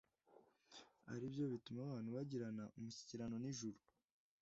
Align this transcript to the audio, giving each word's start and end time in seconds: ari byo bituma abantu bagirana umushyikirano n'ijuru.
ari 1.13 1.25
byo 1.33 1.45
bituma 1.53 1.79
abantu 1.83 2.09
bagirana 2.17 2.63
umushyikirano 2.77 3.35
n'ijuru. 3.39 3.79